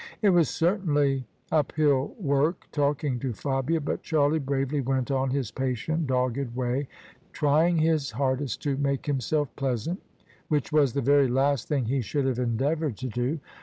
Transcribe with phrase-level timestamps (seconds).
[0.23, 5.51] It was certainly up hill work talking to Fabia, but Charlie bravely went on his
[5.51, 6.87] patient, dogged way,
[7.33, 10.01] trying his hardest to make himself pleasant,
[10.47, 13.39] which was the very last thing he should have endeavoured to do.